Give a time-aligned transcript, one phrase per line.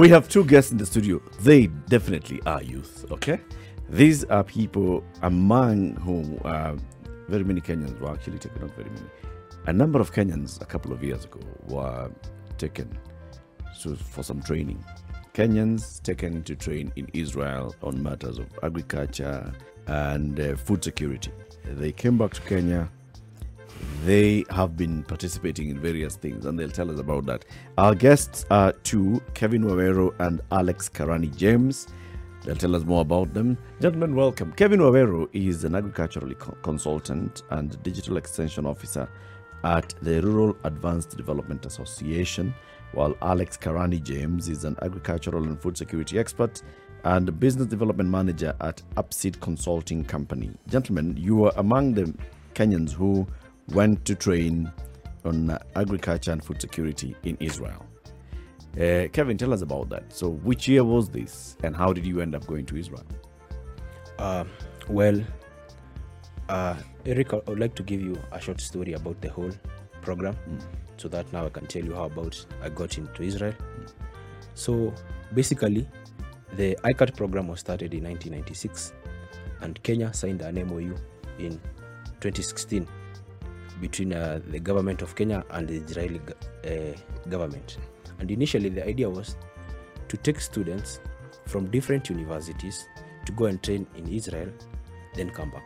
[0.00, 1.20] We have two guests in the studio.
[1.40, 3.38] They definitely are youth, okay?
[3.90, 6.76] These are people among whom uh,
[7.28, 9.04] very many Kenyans were actually taken, not very many.
[9.66, 12.10] A number of Kenyans a couple of years ago were
[12.56, 12.98] taken
[13.82, 14.82] to, for some training.
[15.34, 19.52] Kenyans taken to train in Israel on matters of agriculture
[19.86, 21.30] and uh, food security.
[21.62, 22.90] They came back to Kenya
[24.04, 27.44] they have been participating in various things and they'll tell us about that.
[27.78, 31.88] Our guests are two Kevin Waweru and Alex Karani James.
[32.44, 33.58] They'll tell us more about them.
[33.80, 34.52] Gentlemen, welcome.
[34.52, 39.08] Kevin Waweru is an agricultural consultant and digital extension officer
[39.64, 42.54] at the Rural Advanced Development Association,
[42.92, 46.62] while Alex Karani James is an agricultural and food security expert
[47.04, 50.50] and business development manager at Upseed Consulting Company.
[50.68, 52.14] Gentlemen, you are among the
[52.54, 53.26] Kenyans who
[53.68, 54.72] went to train
[55.24, 57.86] on uh, agriculture and food security in Israel.
[58.74, 60.12] Uh, Kevin, tell us about that.
[60.12, 63.04] So, which year was this, and how did you end up going to Israel?
[64.18, 64.44] Uh,
[64.88, 65.20] well,
[66.48, 66.76] uh,
[67.06, 69.52] Eric, I would like to give you a short story about the whole
[70.02, 70.36] program
[70.96, 73.54] so that now I can tell you how about I got into Israel.
[74.54, 74.92] So
[75.34, 75.88] basically,
[76.56, 78.92] the ICAT program was started in 1996
[79.62, 80.94] and Kenya signed an MOU
[81.38, 81.60] in
[82.20, 82.86] 2016
[83.80, 86.20] between uh, the government of Kenya and the Israeli
[86.64, 87.78] uh, government.
[88.18, 89.36] And initially, the idea was
[90.08, 91.00] to take students
[91.46, 92.88] from different universities
[93.26, 94.48] to go and train in Israel,
[95.14, 95.64] then come back.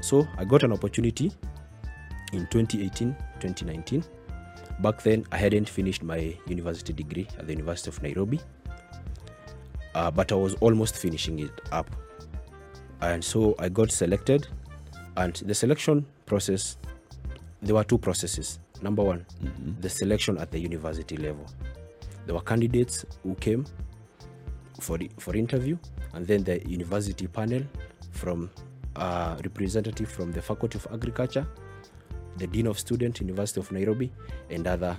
[0.00, 1.32] So I got an opportunity
[2.32, 4.04] in 2018 2019.
[4.80, 8.40] Back then, I hadn't finished my university degree at the University of Nairobi,
[9.94, 11.90] uh, but I was almost finishing it up.
[13.00, 14.48] And so I got selected,
[15.16, 16.78] and the selection process
[17.62, 18.58] there were two processes.
[18.82, 19.24] Number one,
[19.80, 21.46] the selection at the university level.
[22.26, 23.64] There were candidates who came
[24.80, 25.78] for the, for interview,
[26.14, 27.62] and then the university panel
[28.10, 28.50] from
[28.96, 31.46] a representative from the Faculty of Agriculture,
[32.36, 34.12] the Dean of Student, University of Nairobi,
[34.50, 34.96] and other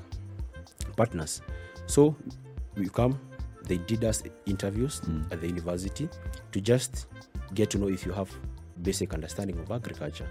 [0.95, 1.41] partners.
[1.87, 2.15] So
[2.75, 3.19] we come,
[3.65, 6.09] they did us interviews at the university
[6.51, 7.07] to just
[7.53, 8.31] get to know if you have
[8.81, 10.27] basic understanding of agriculture.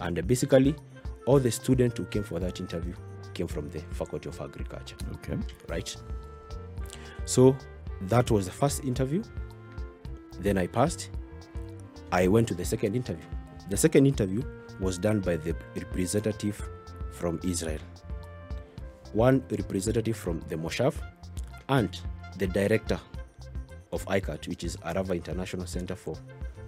[0.00, 0.76] And uh, basically,
[1.26, 2.94] all the students who came for that interview
[3.34, 5.36] came from the Faculty of Agriculture Okay.
[5.68, 5.94] right?
[7.24, 7.56] So
[8.02, 9.22] that was the first interview.
[10.40, 11.10] Then I passed.
[12.12, 13.24] I went to the second interview.
[13.68, 14.42] The second interview
[14.80, 16.62] was done by the representative
[17.10, 17.80] from Israel,
[19.12, 20.94] one representative from the Moshav,
[21.68, 21.98] and
[22.38, 23.00] the director
[23.92, 26.16] of ICAT, which is Arava International Center for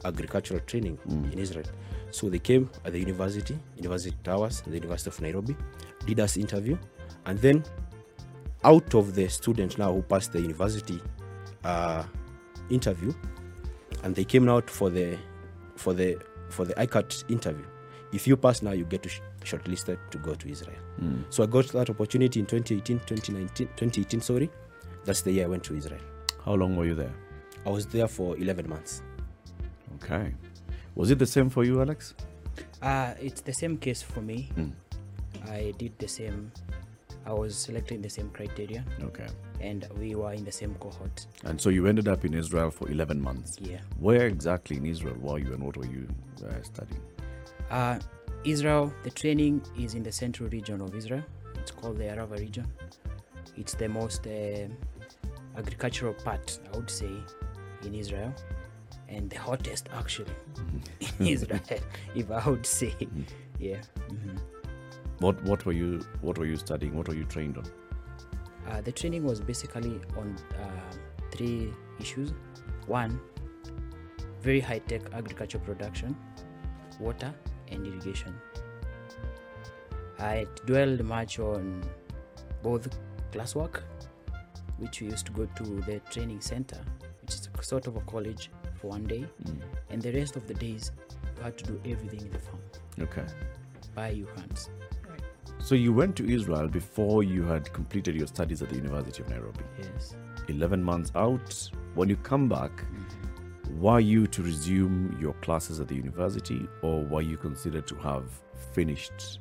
[0.04, 1.32] Agricultural Training mm.
[1.32, 1.66] in Israel.
[2.10, 5.56] So they came at the university, University Towers, the University of Nairobi,
[6.06, 6.76] did us interview,
[7.26, 7.62] and then
[8.64, 11.00] out of the students now who passed the university
[11.64, 12.02] uh,
[12.70, 13.12] interview,
[14.02, 15.18] and they came out for the
[15.76, 16.16] for the
[16.48, 17.64] for the ICAT interview.
[18.12, 20.78] If you pass now, you get to sh- shortlisted to go to Israel.
[21.30, 24.20] So I got that opportunity in 2018, 2019, 2018.
[24.22, 24.50] Sorry,
[25.04, 26.00] that's the year I went to Israel.
[26.44, 27.12] How long were you there?
[27.66, 29.02] I was there for 11 months.
[29.96, 30.32] Okay.
[30.98, 32.14] Was it the same for you, Alex?
[32.82, 34.50] Uh, it's the same case for me.
[35.48, 36.50] I did the same.
[37.24, 39.28] I was selected the same criteria, Okay.
[39.60, 41.26] and we were in the same cohort.
[41.44, 43.56] And so you ended up in Israel for 11 months.
[43.60, 43.80] Yeah.
[44.00, 46.08] Where exactly in Israel were you and what were you
[46.44, 47.00] uh, studying?
[47.70, 47.98] Uh,
[48.44, 48.92] Israel.
[49.04, 51.22] The training is in the central region of Israel.
[51.60, 52.66] It's called the Arava region.
[53.56, 54.66] It's the most uh,
[55.56, 57.12] agricultural part, I would say,
[57.84, 58.32] in Israel,
[59.08, 60.34] and the hottest actually
[61.18, 61.60] in Israel,
[62.14, 62.94] if I would say.
[63.58, 63.80] Yeah.
[64.08, 64.38] mhm.
[65.20, 66.96] What what were you what were you studying?
[66.96, 67.64] What were you trained on?
[68.68, 70.92] Uh, the training was basically on uh,
[71.32, 72.32] three issues.
[72.86, 73.18] One,
[74.42, 76.14] very high tech agriculture production,
[77.00, 77.34] water,
[77.72, 78.34] and irrigation.
[80.18, 81.82] I dwelled much on
[82.62, 82.88] both
[83.32, 83.82] classwork,
[84.78, 86.80] which we used to go to the training center,
[87.22, 89.24] which is a sort of a college for one day,
[89.90, 90.90] and the rest of the days
[91.36, 92.60] you had to do everything in the farm
[93.00, 93.26] Okay.
[93.94, 94.70] by your hands.
[95.58, 99.28] So you went to Israel before you had completed your studies at the University of
[99.28, 99.64] Nairobi.
[99.78, 100.14] Yes.
[100.48, 101.70] 11 months out.
[101.94, 102.70] When you come back,
[103.78, 108.24] were you to resume your classes at the university or were you considered to have
[108.72, 109.40] finished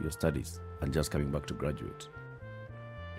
[0.00, 2.08] your studies and just coming back to graduate?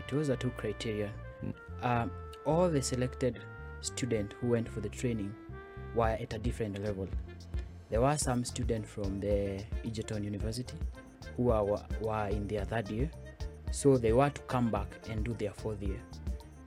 [0.06, 1.12] It was a two criteria.
[1.44, 1.54] Mm.
[1.82, 2.12] Um,
[2.46, 3.40] all the selected
[3.82, 5.34] students who went for the training
[5.96, 7.08] were at a different level.
[7.90, 10.76] There were some students from the Egerton University
[11.38, 11.64] who are,
[12.02, 13.12] were in their third year,
[13.72, 16.00] so they were to come back and do their fourth year.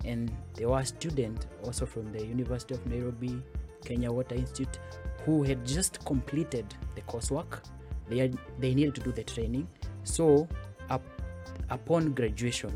[0.04, 3.42] And there were students also from the University of Nairobi,
[3.84, 4.78] Kenya Water Institute,
[5.24, 7.60] who had just completed the coursework.
[8.08, 9.66] They, had, they needed to do the training.
[10.04, 10.48] So,
[10.90, 11.02] up,
[11.70, 12.72] upon graduation,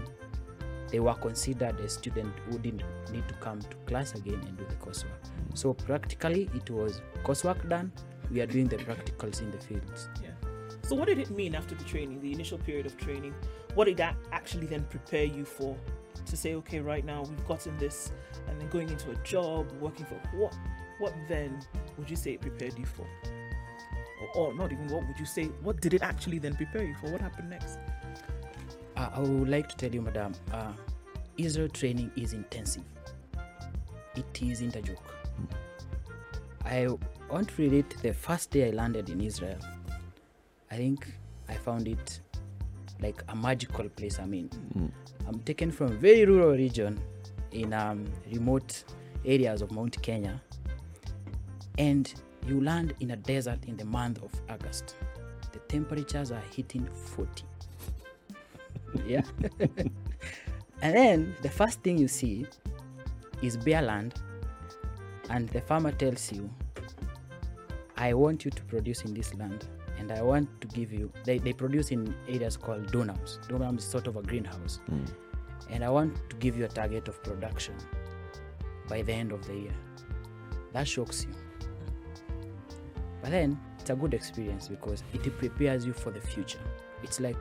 [0.91, 2.82] they were considered a student who didn't
[3.12, 5.31] need to come to class again and do the coursework.
[5.55, 7.93] So practically, it was coursework done.
[8.31, 10.08] We are doing the practicals in the fields.
[10.23, 10.31] Yeah.
[10.82, 13.35] So what did it mean after the training, the initial period of training?
[13.75, 15.76] What did that actually then prepare you for?
[16.26, 18.12] To say, okay, right now we've gotten this,
[18.49, 20.55] and then going into a job, working for what?
[20.99, 21.61] What then
[21.97, 23.06] would you say it prepared you for?
[24.35, 25.44] Or, or not even what would you say?
[25.62, 27.11] What did it actually then prepare you for?
[27.11, 27.79] What happened next?
[28.97, 30.73] Uh, I would like to tell you, madam, uh,
[31.38, 32.85] Israel training is intensive.
[34.14, 35.19] It isn't a joke.
[36.70, 36.87] I
[37.28, 39.58] want to relate the first day I landed in Israel.
[40.70, 41.05] I think
[41.49, 42.20] I found it
[43.00, 44.20] like a magical place.
[44.20, 44.49] I mean,
[45.26, 47.00] I'm taken from a very rural region
[47.50, 48.84] in um, remote
[49.25, 50.40] areas of Mount Kenya,
[51.76, 52.14] and
[52.46, 54.94] you land in a desert in the month of August.
[55.52, 57.44] The temperatures are hitting 40
[59.06, 59.23] yeah.
[60.82, 62.46] and then the first thing you see
[63.43, 64.14] is bare land,
[65.31, 66.49] and the farmer tells you,
[68.00, 69.67] I want you to produce in this land,
[69.99, 71.12] and I want to give you.
[71.25, 73.47] They, they produce in areas called dunams.
[73.47, 75.05] Dunams is sort of a greenhouse, hmm.
[75.69, 77.75] and I want to give you a target of production
[78.88, 79.75] by the end of the year.
[80.73, 81.35] That shocks you.
[83.20, 86.64] But then it's a good experience because it prepares you for the future.
[87.02, 87.37] It's like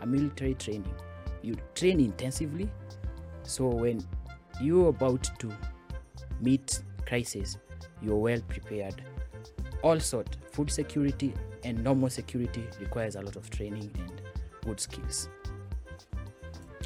[0.00, 0.96] a military training.
[1.42, 2.68] You train intensively,
[3.44, 4.04] so when
[4.60, 5.52] you're about to
[6.40, 7.56] meet crisis,
[8.02, 9.00] you're well prepared.
[9.82, 11.34] Also, food security
[11.64, 14.22] and normal security requires a lot of training and
[14.64, 15.28] good skills.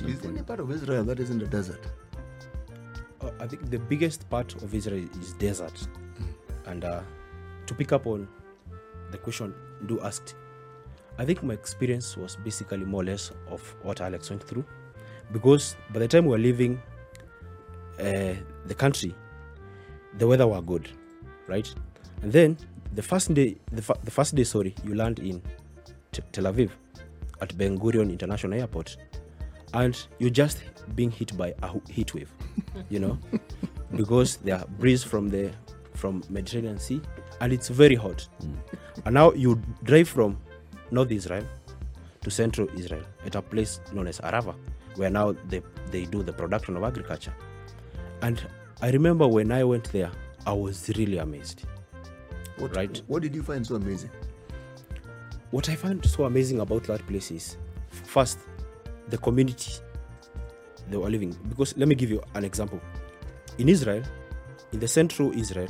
[0.04, 1.81] Is there any part of Israel that is in the desert?
[3.20, 5.88] Uh, I think the biggest part of Israel is desert.
[6.66, 7.00] And uh,
[7.66, 8.28] to pick up on
[9.10, 9.54] the question
[9.87, 10.34] Du asked,
[11.19, 14.64] I think my experience was basically more or less of what Alex went through.
[15.32, 16.81] Because by the time we were leaving
[17.98, 18.34] uh,
[18.66, 19.14] the country,
[20.19, 20.88] the weather were good,
[21.46, 21.72] right?
[22.22, 22.56] And then
[22.96, 25.43] the first day, the, fa- the first day, sorry, you land in
[26.12, 26.70] T- Tel Aviv
[27.43, 28.96] at Ben Gurion International Airport,
[29.75, 30.62] and you're just
[30.94, 32.32] being hit by a heat wave,
[32.88, 33.19] you know,
[33.94, 35.52] because there are breeze from the
[35.93, 37.00] from Mediterranean Sea,
[37.40, 38.26] and it's very hot.
[38.40, 38.54] Hmm.
[39.04, 40.38] And now you drive from
[40.90, 41.44] North Israel
[42.22, 44.54] to Central Israel at a place known as Arava,
[44.96, 47.34] where now they, they do the production of agriculture.
[48.22, 48.43] And
[48.81, 50.10] I remember when I went there,
[50.46, 51.64] I was really amazed.
[52.58, 53.03] What, Right.
[53.06, 54.11] What did you find so amazing?
[55.50, 57.56] What I find so amazing about that place is
[57.88, 58.39] first,
[59.08, 59.72] the community
[60.91, 61.36] they were living.
[61.48, 62.81] Because let me give you an example.
[63.58, 64.03] In Israel,
[64.72, 65.69] in the central Israel,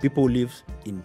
[0.00, 0.52] people live
[0.84, 1.04] in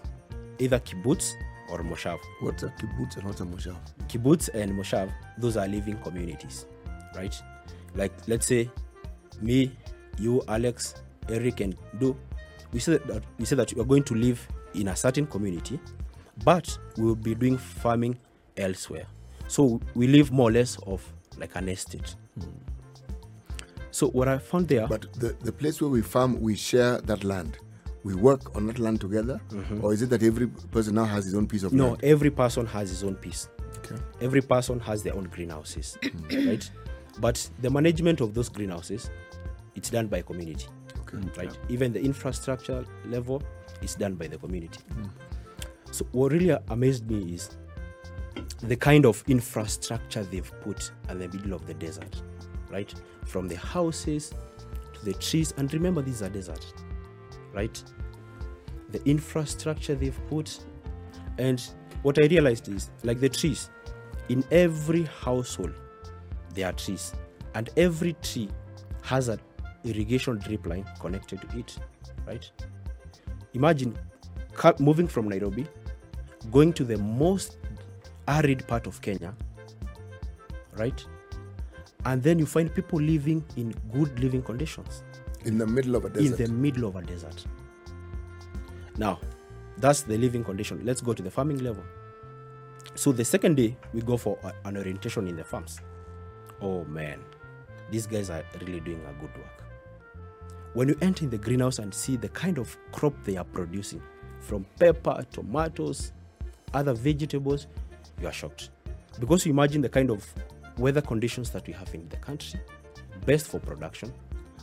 [0.59, 1.33] either kibbutz
[1.69, 2.19] or moshav.
[2.41, 3.77] What's a kibbutz and what's a moshav?
[4.09, 6.65] kibbutz and moshav those are living communities
[7.15, 7.41] right
[7.95, 8.69] like let's say
[9.41, 9.71] me
[10.17, 10.95] you alex
[11.29, 12.15] eric and do
[12.73, 15.79] we said that we said that we are going to live in a certain community
[16.43, 18.17] but we will be doing farming
[18.57, 19.05] elsewhere
[19.47, 21.03] so we live more or less of
[21.37, 22.49] like an estate hmm.
[23.91, 27.23] so what i found there But the, the place where we farm, we share that
[27.23, 27.57] land.
[28.03, 29.41] We work on that land together?
[29.49, 29.83] Mm-hmm.
[29.83, 32.01] Or is it that every person now has his own piece of no land?
[32.01, 33.49] No, every person has his own piece
[33.79, 33.95] Okay.
[34.21, 36.47] every person has their own greenhouses hmm.
[36.49, 36.69] right
[37.19, 39.09] but the management of those greenhouses
[39.75, 40.67] it's done by community
[41.09, 41.17] Okay.
[41.17, 41.57] Mm, right.
[41.69, 43.41] even the infrastructure level
[43.81, 44.79] is done by the community.
[44.93, 45.09] Mm.
[45.91, 47.49] So what really amazed me is
[48.61, 52.21] the kind of infrastructure they've put in the middle of the desert
[52.69, 52.93] right?
[53.25, 54.33] From the houses
[54.93, 55.53] to the trees.
[55.57, 56.73] And remember these are deserts
[57.53, 57.83] right?
[58.91, 60.59] The infrastructure they've put.
[61.37, 61.61] And
[62.03, 63.69] what i realized is like the trees.
[64.29, 65.73] In every household
[66.53, 67.13] there are trees.
[67.55, 68.49] And every tree
[69.01, 69.39] has an
[69.83, 71.77] irrigation drip line connected to it
[72.27, 72.51] right
[73.53, 73.97] imagine
[74.79, 75.65] moving from nairobi
[76.51, 77.57] going to the most
[78.27, 79.33] arid part of kenya
[80.79, 81.05] right?
[82.05, 85.03] And then you find people living in good living conditions
[85.43, 86.39] In the middle of a desert.
[86.39, 87.45] in the middle of a desert.
[88.97, 89.19] Now,
[89.77, 90.81] that's the living condition.
[90.85, 91.83] Let's go to the farming level.
[92.95, 95.79] So the second day, we go for an orientation in the farms.
[96.61, 97.19] Oh man,
[97.91, 99.63] these guys are really doing a good work.
[100.73, 104.01] When you enter in the greenhouse and see the kind of crop they are producing,
[104.39, 106.13] from pepper, tomatoes,
[106.73, 107.67] other vegetables,
[108.21, 108.69] you are shocked.
[109.19, 110.25] Because you imagine the kind of
[110.77, 112.59] weather conditions that we have in the country,
[113.25, 114.13] best for production.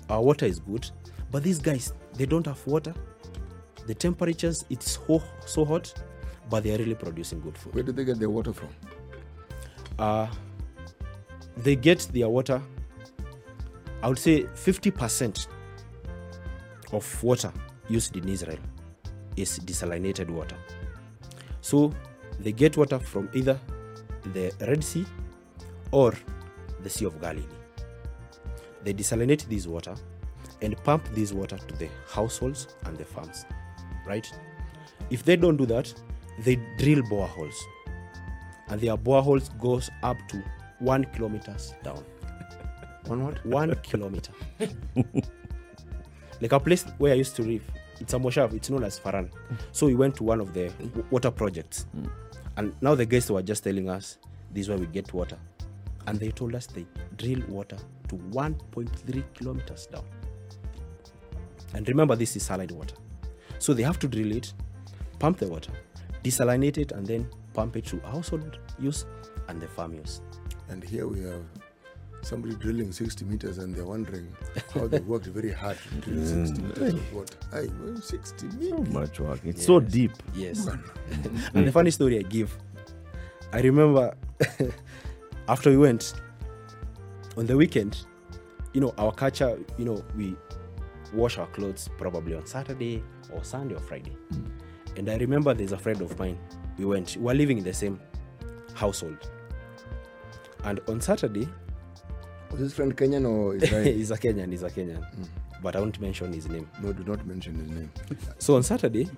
[0.08, 0.88] Our water is good,
[1.30, 2.94] but these guys, they don't have water.
[3.86, 5.92] The temperatures, it's so, so hot,
[6.48, 7.75] but they are really producing good food.
[7.75, 8.68] Where do they get their water from?
[9.98, 10.26] uh,
[11.58, 12.60] they get their water
[14.02, 15.48] i would say 50%
[16.93, 17.52] of water
[17.88, 18.59] used in israel
[19.37, 20.57] is desalinated water
[21.61, 21.93] so
[22.40, 23.59] they get water from either
[24.33, 25.07] the red sea
[25.90, 26.12] or
[26.83, 27.45] the sea of galilee
[28.85, 29.95] they desalinate this water
[30.62, 33.45] and pump this water to the households and the farms
[34.07, 34.33] right
[35.11, 35.93] if they don't do that
[36.45, 37.57] they drill boreholes
[38.69, 40.43] and their boreholes goes up to
[40.78, 42.02] one kilometers down.
[43.07, 43.47] One what?
[43.47, 44.33] One kilometer.
[46.40, 47.62] like a place where I used to live,
[48.00, 49.31] it's a moshav, it's known as Faran.
[49.73, 50.73] So we went to one of the
[51.11, 51.87] water projects.
[52.57, 54.19] And now the guests were just telling us
[54.52, 55.38] this is where we get water.
[56.07, 57.78] And they told us they drill water
[58.09, 60.05] to 1.3 kilometers down.
[61.75, 62.95] And remember, this is saline water.
[63.59, 64.52] So they have to drill it,
[65.19, 65.73] pump the water,
[66.23, 69.05] desalinate it, and then pump it to household use
[69.49, 70.21] and the farm use.
[70.69, 71.45] And here we have
[72.26, 74.26] somebody drilling 60 meters and they're wondering
[74.75, 76.47] how they worked very hard to drill mm.
[76.49, 77.38] 60 meters of water.
[77.52, 79.40] Aye, well, 60 So much work.
[79.45, 80.12] It's so deep.
[80.35, 80.68] Yes.
[81.06, 81.54] Mm.
[81.54, 82.59] and the funny story I give,
[83.52, 84.16] I remember
[85.49, 86.14] after we went
[87.37, 88.04] on the weekend,
[88.73, 90.35] you know, our culture, you know, we
[91.14, 94.16] wash our clothes probably on Saturday or Sunday or Friday.
[94.33, 94.50] Mm.
[94.97, 96.38] And I remember there's a friend of mine.
[96.76, 98.00] We went, we were living in the same
[98.75, 99.30] household.
[100.64, 101.49] And on Saturday,
[102.50, 103.92] Was this friend Kenyan or Israeli?
[103.92, 105.00] he's a Kenyan, he's a Kenyan.
[105.00, 105.28] Mm.
[105.62, 106.68] But I won't mention his name.
[106.82, 107.90] no, do not mention his name.
[108.38, 109.08] So on Saturday,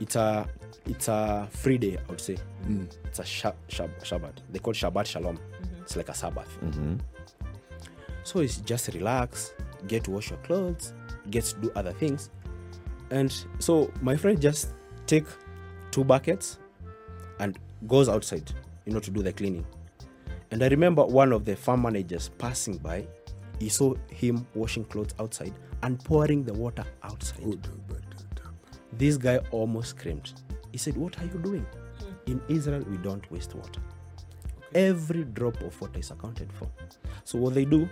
[0.00, 0.48] it's a
[0.86, 2.36] it's a free day, I would say.
[2.66, 2.90] Mm.
[3.04, 4.38] It's a shab, shab, Shabbat.
[4.50, 5.36] They call it Shabbat Shalom.
[5.36, 5.82] Mm-hmm.
[5.82, 6.48] It's like a Sabbath.
[6.62, 6.96] Mm-hmm.
[8.24, 9.52] So it's just relax,
[9.86, 10.94] get to wash your clothes,
[11.30, 12.30] get to do other things.
[13.10, 14.72] And so my friend just
[15.06, 15.24] take
[15.90, 16.58] two buckets
[17.40, 18.50] and goes outside,
[18.86, 19.66] you know, to do the cleaning.
[20.50, 23.06] And I remember one of the farm managers passing by,
[23.58, 25.52] he saw him washing clothes outside
[25.82, 27.60] and pouring the water outside.
[27.88, 28.02] But,
[28.44, 28.48] uh,
[28.92, 30.32] This guy almost screamed.
[30.72, 31.66] He said, What are you doing?
[32.26, 33.80] In Israel, we don't waste water.
[34.74, 36.68] Every drop of water is accounted for.
[37.24, 37.88] So, what they do,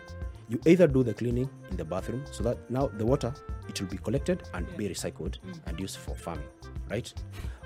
[0.48, 3.32] you either do the cleaning in the bathroom so that now the water
[3.68, 6.48] it will be collected and be recycled and used for farming,
[6.90, 7.12] right?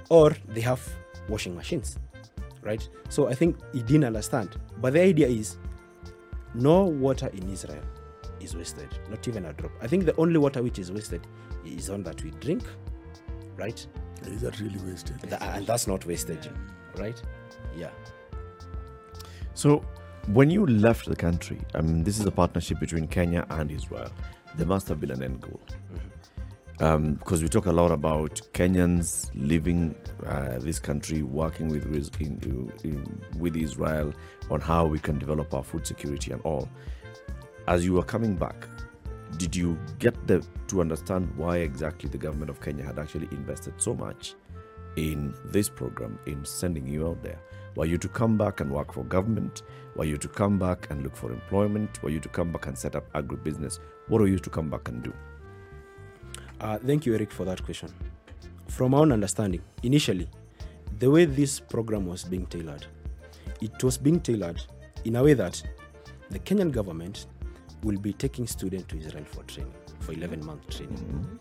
[0.09, 0.83] Or they have
[1.29, 1.99] washing machines,
[2.63, 2.89] right?
[3.09, 4.57] So, I think he didn't understand.
[4.81, 5.59] But the idea is
[6.55, 7.83] no water in Israel
[8.41, 9.73] is wasted, not even a drop.
[9.81, 11.27] I think the only water which is wasted
[11.65, 12.63] is one that we drink,
[13.57, 13.87] right?
[14.27, 15.19] Is that really wasted?
[15.21, 16.49] Tha- uh, and that's not wastage,
[16.97, 17.21] right?
[17.77, 17.91] Yeah.
[19.55, 19.85] So,
[20.29, 24.11] when you left the country, I mean, this is a partnership between Kenya and Israel.
[24.57, 25.61] There must have been an end goal.
[25.67, 26.09] Mm-hmm.
[26.79, 29.95] Because we talk a lot about Kenyans leaving
[30.27, 31.87] uh, this country, working with
[32.21, 34.13] in, in, with Israel
[34.51, 36.69] on how we can develop our food security and all.
[37.69, 38.67] As you were coming back,
[39.37, 43.75] did you get the, to understand why exactly the government of Kenya had actually invested
[43.81, 44.35] so much
[44.97, 47.39] in this program in sending you out there?
[47.75, 49.63] Were you to come back and work for government?
[49.97, 52.03] Were you to come back and look for employment?
[52.03, 53.79] Were you to come back and set up agribusiness?
[54.09, 55.13] What were you to come back and do?
[56.63, 57.93] Uh, thank you, Eric, for that question.
[58.69, 60.29] From our own understanding, initially,
[61.01, 62.87] the way this program was being tailored,
[63.61, 64.63] it was being tailored
[65.05, 65.61] in a way that
[66.31, 67.27] the Kenyan government
[67.83, 71.41] will be taking students to Israel for training, for 11 month training.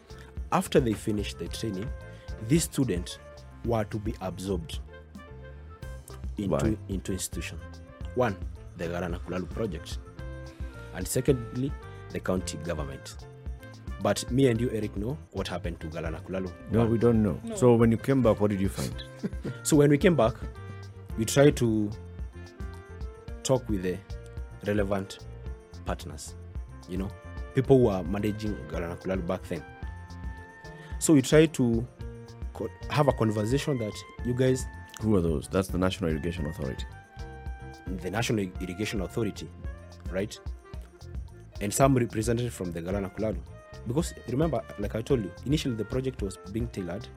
[0.52, 1.88] After they finish the training,
[2.48, 3.20] these students
[3.64, 4.80] were to be absorbed
[6.40, 6.78] into, Why?
[6.90, 7.60] into institution.
[8.16, 8.36] One,
[8.78, 10.00] the Galana Kulalu project,
[10.96, 11.72] and secondly,
[12.10, 13.18] the county government.
[14.02, 16.52] But me and you, Eric, know what happened to Galana Kulalu.
[16.72, 17.40] No, we don't know.
[17.56, 18.94] So when you came back, what did you find?
[19.64, 20.34] So when we came back,
[21.18, 21.92] we tried to
[23.44, 23.98] talk with the
[24.66, 25.20] relevant
[25.86, 26.34] partners,
[26.90, 27.10] you know,
[27.54, 29.64] people who are managing Galana Kulalu back then.
[31.00, 31.86] So we tried to
[32.54, 33.94] co- have a conversation that
[34.26, 34.66] you guys,
[35.02, 35.48] Who are those?
[35.48, 36.86] That's the National Irrigation Authority.
[38.02, 39.48] the National Irrigation Authority,
[40.12, 40.40] right?
[41.60, 43.38] And some representative from the Galana Kulalu.
[43.88, 47.08] Because remember, like I told you, initially the project was being tailored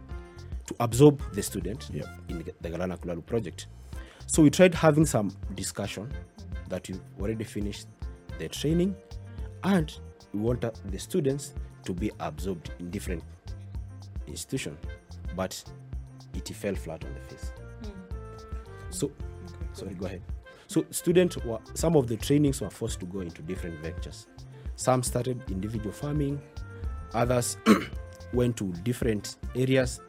[0.67, 2.07] to absorb the student Yep.
[2.29, 3.67] in the, the Galana Kulalu project.
[4.27, 6.11] So we tried having some discussion
[6.69, 7.87] that you've already finished
[8.39, 8.97] the training
[9.63, 9.97] and
[10.33, 13.23] we want uh, the students to be absorbed in different
[14.27, 14.79] institutions.
[15.37, 15.63] But
[16.35, 17.53] it fell flat on the face.
[18.91, 19.11] So,
[19.73, 20.23] sorry, go ahead.
[20.67, 24.27] So, students were some of the trainings were forced to go into different ventures.
[24.77, 26.41] Some started individual farming,
[27.13, 27.57] others
[28.33, 30.01] went to different areas.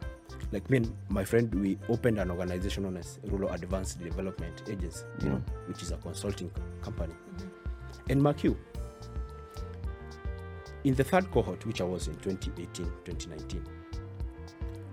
[0.51, 5.03] Like me and my friend, we opened an organization known as Rural Advanced Development Agency,
[5.21, 5.67] you know, mm.
[5.67, 7.13] which is a consulting company.
[8.09, 8.57] And mark you,
[10.83, 13.65] in the third cohort, which I was in 2018, 2019,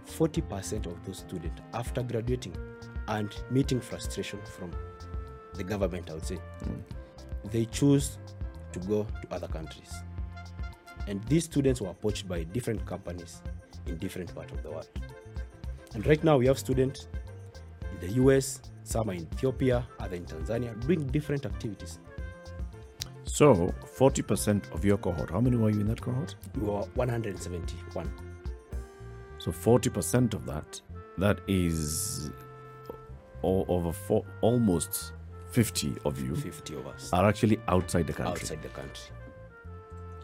[0.07, 2.57] 40% of those students after graduating
[3.09, 4.71] and meeting frustration from
[5.55, 6.83] the government, I would say, mm.
[7.51, 8.19] they choose
[8.73, 9.93] to go to other countries.
[11.07, 13.43] And these students were poached by different companies
[13.87, 14.89] in different parts of the world.
[15.95, 17.09] And right now we have students
[17.91, 21.99] in the US, some are in Ethiopia, other in Tanzania, doing different activities.
[23.25, 26.35] So, 40% of your cohort, how many were you in that cohort?
[26.55, 28.11] We were 171.
[29.39, 30.81] So 40% of that,
[31.19, 32.31] that is
[33.43, 35.15] over four, almost
[35.53, 38.33] 50 of you 50 of us are actually outside the country.
[38.33, 39.13] outside the country.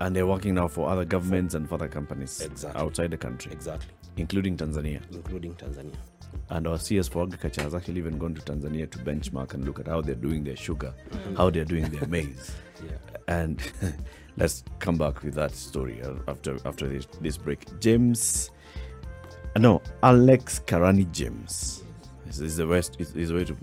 [0.01, 2.81] And they're working now for other governments and for other companies Exactly.
[2.81, 5.01] outside the country, Exactly, including Tanzania.
[5.13, 5.97] including Tanzania.
[6.51, 9.81] And our CS for Agriculture has actually even gone to Tanzania to benchmark and look
[9.81, 10.95] at how they're doing their sugar,
[11.37, 12.53] how they're doing their maize.
[12.81, 12.93] Yeah.
[13.27, 13.61] And
[14.37, 17.67] let's come back with that story uh, after after this, this break.
[17.81, 18.51] James,
[19.59, 21.83] no, Alex Karani James
[22.29, 23.57] is, is the west is the way to.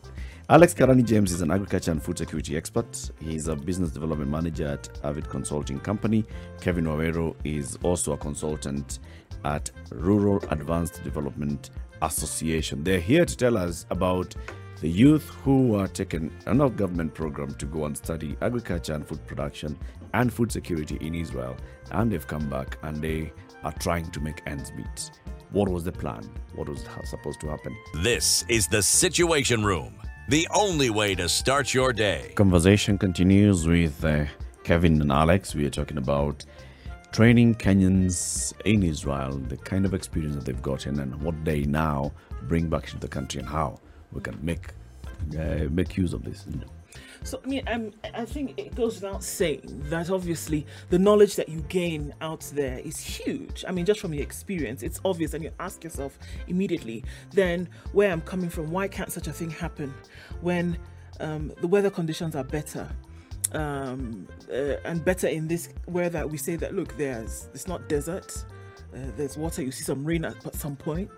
[0.47, 3.09] Alex Karani James is an agriculture and food security expert.
[3.19, 6.23] He's a business development manager at Avid Consulting Company.
[6.62, 8.99] Kevin Waweru is also a consultant
[9.43, 11.71] at Rural Advanced Development
[12.03, 12.84] Association.
[12.84, 14.36] They're here to tell us about
[14.81, 19.25] the youth who are taken of government program to go and study agriculture and food
[19.25, 19.75] production
[20.13, 21.58] and food security in Israel,
[21.89, 25.10] and they've come back and they are trying to make ends meet.
[25.49, 26.29] What was the plan?
[26.53, 27.75] What was supposed to happen?
[28.03, 29.95] This is the Situation Room,
[30.27, 32.31] the only way to start your day.
[32.35, 34.25] Conversation continues with uh,
[34.63, 35.53] Kevin and Alex.
[35.53, 36.43] We are talking about
[37.11, 42.11] training Kenyans in Israel, the kind of experience that they've gotten, and what they now
[42.43, 43.79] bring back to the country, and how
[44.11, 44.69] we can make
[45.39, 46.45] uh, make use of this.
[47.25, 51.49] So I mean, um, I think it goes without saying that obviously the knowledge that
[51.49, 53.65] you gain out there is huge.
[53.67, 58.11] I mean, just from your experience, it's obvious, and you ask yourself immediately, then where
[58.11, 59.91] I'm coming from, why can't such a thing happen
[60.41, 60.77] when
[61.19, 62.88] um, the weather conditions are better?
[63.53, 67.89] Um, uh, and better in this where that we say that look, there's it's not
[67.89, 68.45] desert,
[68.93, 69.63] uh, there's water.
[69.63, 71.09] You see some rain at, at some point,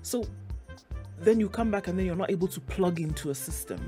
[0.00, 0.24] so
[1.18, 3.80] then you come back and then you're not able to plug into a system.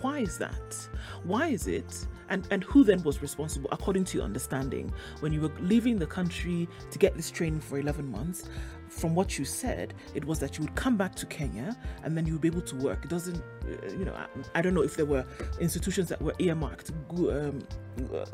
[0.00, 0.88] Why is that?
[1.24, 2.06] Why is it?
[2.28, 6.06] And and who then was responsible, according to your understanding, when you were leaving the
[6.06, 8.48] country to get this training for 11 months?
[8.88, 12.26] From what you said, it was that you would come back to Kenya and then
[12.26, 13.04] you would be able to work.
[13.04, 14.26] It doesn't, uh, you know, I,
[14.58, 15.24] I don't know if there were
[15.60, 16.90] institutions that were earmarked.
[17.10, 17.64] Um,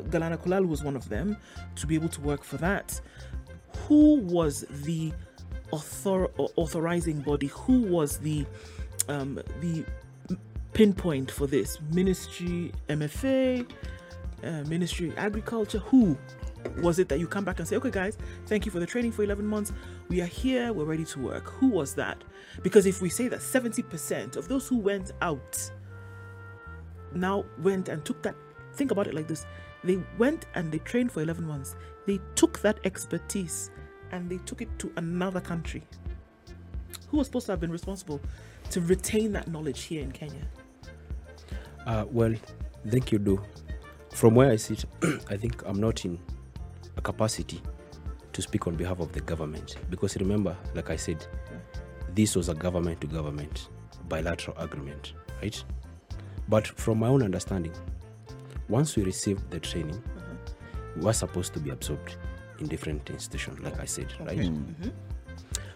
[0.09, 1.37] Galana Kulalu was one of them
[1.75, 2.99] to be able to work for that.
[3.87, 5.13] Who was the
[5.71, 6.25] author
[6.55, 8.45] authorizing body who was the
[9.09, 9.85] um the
[10.77, 11.79] pinpoint for this.
[11.91, 13.65] Ministry mfa
[14.43, 15.79] uh, ministry agriculture.
[15.79, 16.15] Who
[16.83, 19.11] was it that you come back and say okay guys thank you for the training
[19.11, 19.73] for 11 months.
[20.07, 21.47] We are here we're ready to work.
[21.53, 22.23] Who was that?
[22.61, 25.71] Because if we say that 70% of those who went out
[27.15, 28.35] now went and took that
[28.73, 29.47] think about it like this.
[29.83, 31.75] They went and they trained for 11 months.
[32.05, 33.71] They took that expertise
[34.11, 35.83] and they took it to another country.
[37.09, 38.21] Who was supposed to have been responsible
[38.71, 40.45] to retain that knowledge here in kenya
[41.87, 42.33] Uh, well,
[42.89, 43.41] thank you, Do.
[44.13, 44.83] From where I sit,
[45.29, 46.19] I think I'm not in
[46.97, 47.61] a capacity
[48.33, 51.25] to speak on behalf of the government because remember, like I said,
[52.13, 53.69] this was a government to government
[54.09, 55.63] bilateral agreement, right?
[56.49, 57.73] But from my own understanding,
[58.67, 60.01] once we received the training,
[60.97, 62.17] we were supposed to be absorbed
[62.59, 64.51] in different institutions, like I said, right?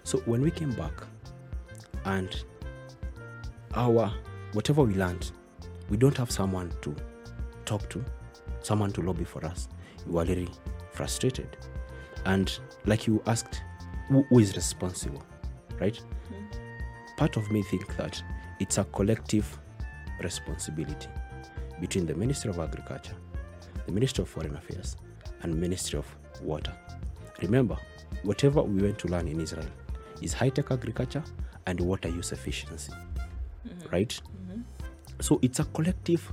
[0.03, 0.93] So when we came back
[2.03, 2.43] and
[3.75, 4.11] our
[4.51, 5.31] whatever we learned,
[5.91, 6.95] we don't have someone to
[7.65, 8.03] talk to,
[8.61, 9.67] someone to lobby for us.
[10.07, 10.49] We are really
[10.93, 11.57] frustrated.
[12.25, 12.51] And
[12.85, 13.61] like you asked,
[14.07, 15.23] who, who is responsible,
[15.79, 15.93] right?
[15.93, 17.15] Mm-hmm.
[17.17, 18.23] Part of me think that
[18.59, 19.59] it's a collective
[20.23, 21.09] responsibility.
[21.81, 23.15] between the Ministry of Agriculture,
[23.87, 24.95] the Ministry of Foreign Affairs,
[25.41, 26.05] and Ministry of
[26.41, 26.73] Water.
[27.41, 27.75] Remember,
[28.21, 29.65] whatever we went to learn in Israel
[30.21, 31.23] is high tech agriculture
[31.65, 33.89] and water use efficiency, mm-hmm.
[33.89, 34.21] right?
[35.21, 36.31] So it's a collective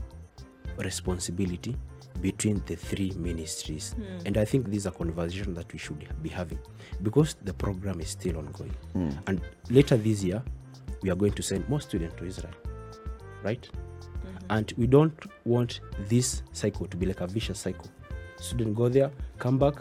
[0.78, 1.76] responsibility
[2.20, 3.92] between the three ministries.
[3.92, 4.26] Hmm.
[4.26, 6.58] And I think this is a conversation that we should be having
[7.02, 8.74] because the program is still ongoing.
[8.92, 9.10] Hmm.
[9.26, 10.42] And later this year,
[11.02, 12.52] we are going to send more students to Israel,
[13.42, 13.60] right?
[13.60, 14.46] Mm-hmm.
[14.50, 17.86] And we don't want this cycle to be like a vicious cycle.
[18.36, 19.74] Students go there, come back,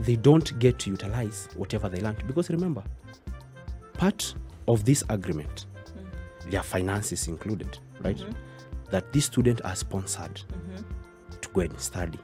[0.00, 2.26] they don't get to utilize whatever they learned.
[2.26, 2.82] Because remember,
[3.94, 4.34] part
[4.66, 6.50] of this agreement, hmm.
[6.50, 8.20] their finances included, right?
[8.90, 11.38] That these students are sponsored mm-hmm.
[11.40, 12.18] to go and study.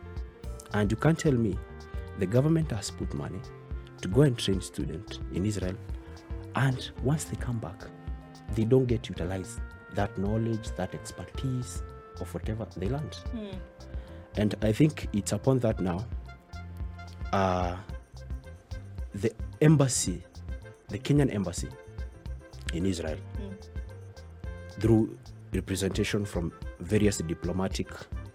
[0.73, 1.57] And you can't tell me
[2.19, 3.41] the government has put money
[4.01, 5.77] to go and train students in Israel,
[6.57, 7.83] and once they come back,
[8.55, 9.61] they don't get to utilize
[9.95, 11.83] that knowledge, that expertise
[12.21, 13.15] of whatever they learned.
[13.33, 13.57] Hmm.
[14.37, 16.05] And I think it's upon that now.
[17.33, 17.77] Uh,
[19.15, 20.25] the embassy,
[20.89, 21.69] the Kenyan embassy
[22.73, 23.55] in Israel, hmm.
[24.81, 25.17] through
[25.55, 27.89] representation from various diplomatic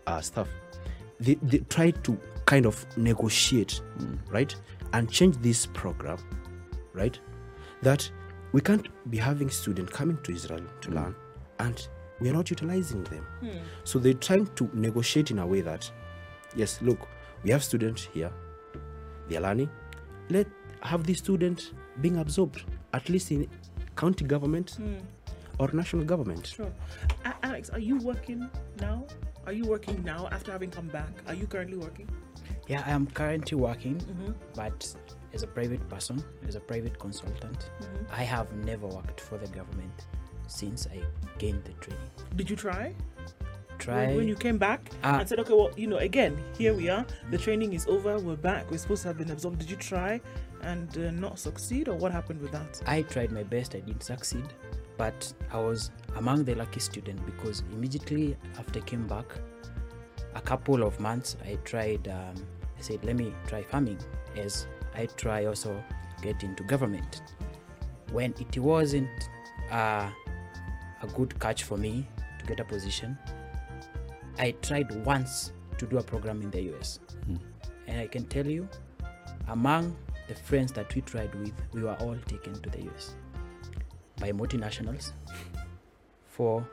[0.08, 0.48] uh, staff,
[1.20, 4.16] they, they tried to kind of negotiate, hmm.
[4.30, 4.56] right,
[4.94, 6.18] and change this program,
[6.94, 7.20] right,
[7.82, 8.10] that
[8.52, 10.96] we can't be having students coming to Israel to hmm.
[10.96, 11.16] learn
[11.60, 11.88] and
[12.20, 13.26] we are not utilizing them.
[13.42, 13.58] Hmm.
[13.84, 15.90] So they're trying to negotiate in a way that,
[16.56, 17.08] yes, look,
[17.44, 18.32] we have students here,
[19.28, 19.70] they are learning.
[20.30, 20.48] Let
[20.82, 23.48] have these students being absorbed, at least in
[23.96, 24.78] county government
[25.60, 26.48] or national government.
[26.48, 26.72] Sure.
[27.26, 29.06] A- Alex, are you working now?
[29.45, 31.10] Are you working now after having come back?
[31.28, 32.10] Are you currently working?
[32.67, 34.02] Yeah, I am currently working,
[34.56, 34.93] but
[35.34, 37.69] as a private person, as a private consultant,
[38.12, 40.08] I have never worked for the government
[40.48, 41.02] since I
[41.38, 42.10] gained the training.
[42.36, 42.93] Did you try?
[43.80, 45.19] Try When, when you came back Ah.
[45.19, 47.06] and said, okay, well, you know, again, here we are.
[47.32, 48.19] The training is over.
[48.19, 48.69] We're back.
[48.69, 49.60] We're supposed to have been absorbed.
[49.60, 50.19] Did you try
[50.63, 52.82] and uh, not succeed, or what happened with that?
[52.86, 54.43] I tried my best, I didn't succeed,
[55.00, 59.26] but I was among the lucky student because immediately after I came back,
[60.36, 62.36] a couple of months, I tried, um,
[62.78, 63.98] I said, let me try farming
[64.36, 65.82] as I try also
[66.22, 67.22] get into government.
[68.12, 69.30] When it wasn't
[69.72, 70.10] uh,
[71.02, 72.06] a good catch for me
[72.40, 73.18] to get a position,
[74.38, 77.00] I tried once to do a program in the US.
[77.88, 78.68] And I can tell you,
[79.48, 79.96] among
[80.28, 83.16] the friends that we tried with, we were all taken to the US
[84.20, 85.12] by multinationals
[86.26, 86.68] for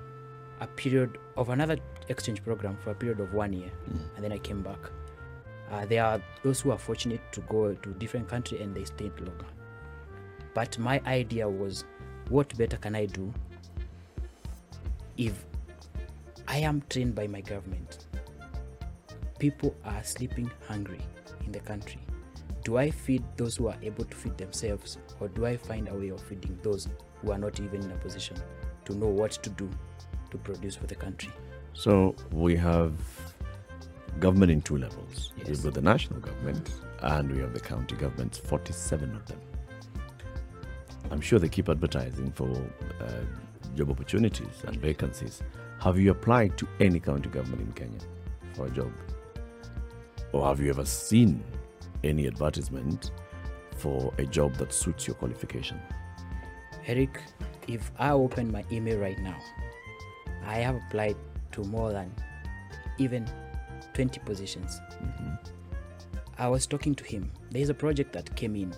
[0.61, 1.77] a period of another
[2.09, 3.71] exchange program for a period of one year.
[4.15, 4.79] And then I came back.
[5.71, 9.19] Uh, there are those who are fortunate to go to different country and they stayed
[9.19, 9.47] longer.
[10.55, 11.85] But my idea was,
[12.29, 13.33] what better can I do
[15.17, 15.45] if
[16.49, 18.07] I am trained by my government?
[19.39, 21.01] People are sleeping hungry
[21.45, 22.01] in the country.
[22.67, 25.95] Do I feed those who are able to feed themselves, or do I find a
[25.95, 26.89] way of feeding those
[27.23, 28.37] who are not even in a position
[28.87, 29.71] to know what to do
[30.33, 31.31] to produce for the country?
[31.75, 32.93] So we have
[34.19, 35.33] government in two levels.
[35.39, 35.47] Yes.
[35.47, 39.41] We've got the national government and we have the county governments, 47 of them.
[41.13, 42.51] I'm sure they keep advertising for
[43.01, 45.41] uh, job opportunities and vacancies.
[45.79, 48.01] Have you applied to any county government in Kenya
[48.55, 48.91] for a job?
[50.33, 51.45] Or have you ever seen
[52.07, 53.11] any advertisement
[53.77, 55.81] for a job that suits your qualification?
[56.87, 57.21] Eric,
[57.67, 59.37] if I open my email right now,
[60.47, 61.17] I have applied
[61.53, 62.13] to more than
[62.99, 63.27] even
[63.95, 64.81] 20 positions.
[66.39, 67.31] I was talking to him.
[67.51, 68.75] There's a project that came in,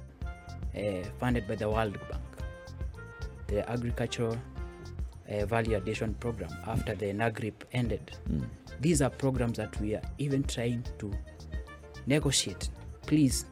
[0.76, 2.22] uh, funded by the World Bank,
[3.48, 4.38] the Agricultural
[5.28, 8.12] uh, Value Addition Program after the NAGRIP ended.
[8.80, 11.12] These are programs that we are even trying to
[12.06, 12.68] negotiate.
[13.08, 13.46] Please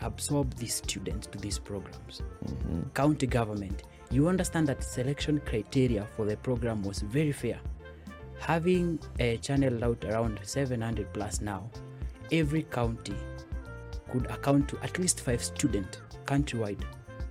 [0.00, 2.22] absorb these students to these programs.
[2.46, 2.82] Mm-hmm.
[2.94, 7.58] County government, you understand that selection criteria for the program was very fair.
[8.38, 11.68] Having a channel out around 700 plus now,
[12.30, 13.16] every county
[14.12, 16.84] could account to at least five students countrywide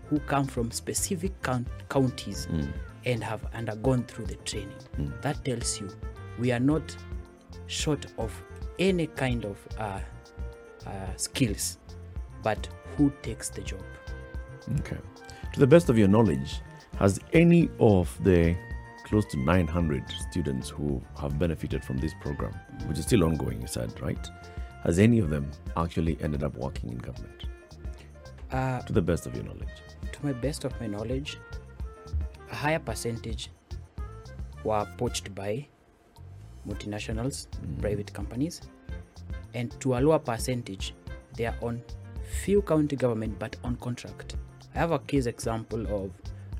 [0.10, 2.68] who come from specific count- counties mm.
[3.06, 4.76] and have undergone through the training.
[4.98, 5.22] Mm.
[5.22, 5.90] That tells you
[6.38, 6.96] we are not
[7.68, 8.34] short of
[8.78, 10.00] any kind of uh,
[10.90, 11.78] uh, skills,
[12.44, 13.84] but who takes the job?
[14.80, 14.98] Okay.
[15.54, 16.62] To the best of your knowledge,
[16.98, 18.56] has any of the
[19.06, 22.54] close to 900 students who have benefited from this program,
[22.88, 24.28] which is still ongoing, you said, right?
[24.84, 27.46] Has any of them actually ended up working in government?
[28.52, 29.70] Uh, To the best of your knowledge.
[30.12, 31.38] to my best of my knowledge,
[32.52, 33.50] a higher percentage
[34.64, 35.68] were poached by
[36.68, 37.48] multinationals,
[37.82, 38.62] private companies,
[39.54, 40.94] and to a lower percentage,
[41.36, 41.82] they are on
[42.44, 44.36] few county government but on contract.
[44.76, 46.12] I have a case example of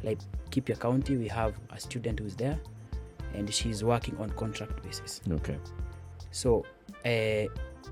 [0.04, 1.16] like Kipia County.
[1.18, 2.60] We have a student who's there,
[3.34, 5.22] and she's working on contract basis.
[5.30, 5.58] Okay.
[6.32, 6.66] So
[7.06, 7.46] uh,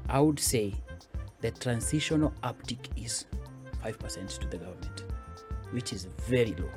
[0.10, 0.74] I would say
[1.42, 3.26] the transitional uptick is
[3.84, 5.04] five percent to the government,
[5.72, 6.70] which is very low.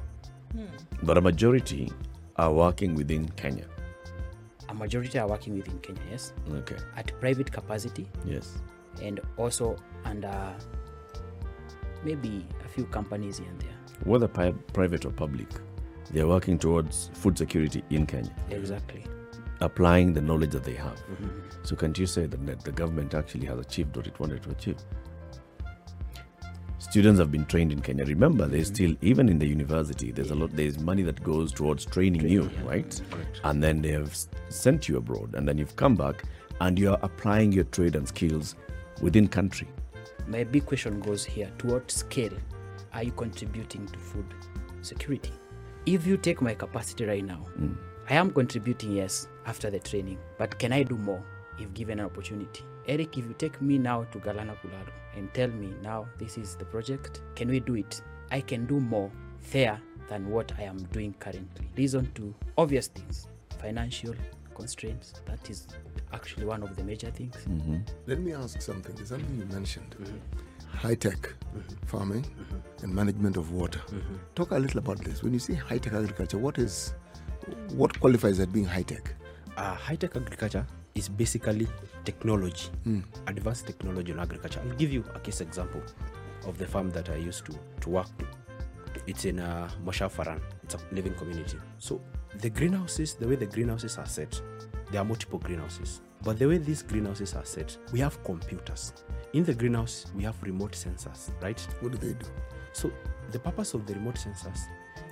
[1.03, 1.91] But a majority
[2.37, 3.65] are working within Kenya.
[4.71, 6.77] A majority are working within Kenya, yes, Okay.
[6.97, 8.59] at private capacity Yes.
[9.03, 10.55] and also under
[12.05, 13.75] maybe a few companies here and there.
[14.05, 15.49] Whether pi- private or public,
[16.13, 19.05] they are working towards food security in Kenya, Exactly.
[19.61, 20.97] applying the knowledge that they have.
[21.11, 21.29] Mm-hmm.
[21.65, 24.77] So, can't you say that the government actually has achieved what it wanted to achieve?
[26.90, 28.05] Students have been trained in Kenya.
[28.05, 28.74] Remember, there's mm-hmm.
[28.74, 30.50] still even in the university, there's a lot.
[30.57, 33.00] There's money that goes towards training you, right?
[33.44, 36.24] And then they have sent you abroad, and then you've come back,
[36.61, 38.57] and you are applying your trade and skills
[39.00, 39.68] within country.
[40.26, 42.37] My big question goes here to what scale
[42.92, 44.26] are you contributing to food
[44.83, 45.33] security?
[45.87, 47.76] If you take my capacity right now, mm.
[48.09, 51.22] I am contributing, yes, after the training, but can I do more
[51.57, 52.64] if given an opportunity?
[52.88, 54.90] Eric, if you take me now to Galana Kulalu
[55.21, 58.01] and tell me now this is the project, can we do it?
[58.31, 59.11] I can do more
[59.53, 59.79] there
[60.09, 61.67] than what I am doing currently.
[61.77, 63.29] Reason to obvious things
[63.61, 64.15] financial
[64.55, 65.13] constraints.
[65.27, 65.67] That is
[66.15, 67.37] actually one of the major things.
[68.07, 68.95] Let me ask something.
[68.97, 70.77] There's something you mentioned Mm-hmm.
[70.77, 71.35] high tech
[71.87, 72.25] farming
[72.83, 73.81] and management of water.
[73.89, 74.15] Mm-hmm.
[74.35, 75.23] Talk a little about this.
[75.23, 76.95] When you say high tech agriculture, what is
[77.81, 79.15] what qualifies as being high tech?
[79.57, 81.68] uh, high-tech agriculture is basically
[82.05, 82.68] technology
[83.26, 84.61] advanced technology in agriculture.
[84.64, 85.83] I'll give you a case example
[86.46, 88.26] of the farm that i used to, to work to.
[89.07, 90.40] It's in uh, Moshav Faran.
[90.64, 91.59] it's a living community.
[91.79, 92.00] So
[92.38, 94.40] the greenhouses the way the greenhouses are set
[94.90, 96.00] there are multiple greenhouses.
[96.22, 98.92] But the way these greenhouses are set we have computers.
[99.33, 101.61] In the greenhouse we have remote sensors right?
[101.81, 102.26] What do they do?
[102.72, 102.90] so
[103.33, 104.61] the purpose of the remote sensors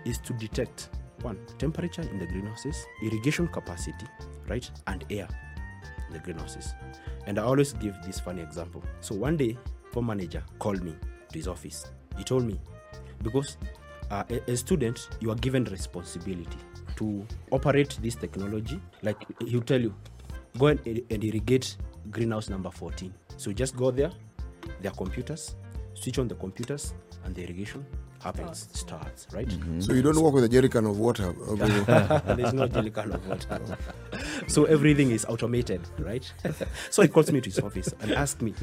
[0.04, 0.90] is to detect
[1.22, 4.06] one temperature in the greenhouses, irrigation capacity,
[4.48, 5.28] right, and air
[6.12, 6.74] the greenhouses.
[7.26, 8.82] And I always give this funny example.
[9.00, 9.56] So one day,
[9.92, 10.94] farm manager called me
[11.30, 11.86] to his office.
[12.16, 12.60] He told me
[13.22, 13.56] because
[14.10, 16.58] uh, a, a student you are given responsibility
[16.96, 18.80] to operate this technology.
[19.02, 19.16] Like
[19.46, 19.94] he'll tell you,
[20.58, 21.76] go and, and irrigate
[22.10, 23.12] greenhouse number 14.
[23.36, 24.10] So just go there,
[24.80, 25.56] there are computers,
[25.94, 26.94] switch on the computers,
[27.24, 27.84] and the irrigation
[28.22, 29.50] happens, starts, right?
[29.78, 31.32] So you don't work with a jerry can of water.
[32.36, 33.60] There's no jelly can of water.
[34.48, 36.30] so everything is automated, right?
[36.90, 38.54] so he calls me to his office and asked me,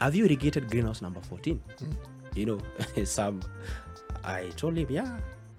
[0.00, 1.60] Have you irrigated greenhouse number 14?
[2.34, 2.60] You know,
[3.04, 3.40] some
[4.24, 5.18] I told him, Yeah,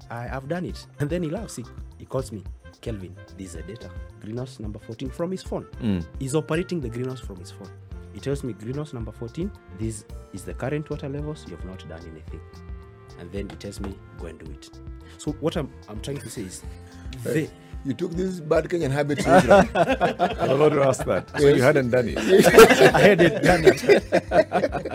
[0.10, 0.86] I have done it.
[1.00, 1.56] And then he laughs.
[1.56, 1.66] He,
[1.98, 2.44] he calls me,
[2.82, 3.90] Kelvin, this is a data.
[4.22, 5.66] Greenhouse number 14 from his phone.
[5.82, 6.06] Mm.
[6.20, 7.70] He's operating the greenhouse from his phone.
[8.14, 11.88] He tells me greenhouse number 14, this is the current water levels, you have not
[11.88, 12.42] done anything.
[13.20, 14.70] And then he tells me, go and do it.
[15.18, 16.64] So what I'm, I'm trying to say is,
[17.24, 17.50] they,
[17.86, 19.66] you took this bad Kenyan habit to Israel.
[19.76, 21.30] I'm about to ask that.
[21.40, 22.18] So you hadn't done it.
[22.96, 23.82] I hadn't done it.